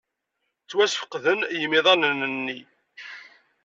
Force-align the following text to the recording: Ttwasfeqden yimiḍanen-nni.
Ttwasfeqden 0.63 1.39
yimiḍanen-nni. 1.59 2.59